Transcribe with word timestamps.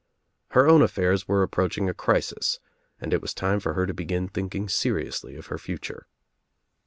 Her 0.57 0.67
own 0.67 0.81
affairs 0.81 1.27
were 1.27 1.43
approaching 1.43 1.87
a 1.87 1.93
crisis 1.93 2.59
and 2.99 3.13
it 3.13 3.21
was 3.21 3.35
time 3.35 3.59
for 3.59 3.75
her 3.75 3.85
to 3.85 3.93
begin 3.93 4.27
thinking 4.29 4.67
seriously 4.67 5.35
of 5.35 5.45
her 5.53 5.59
future. 5.59 6.07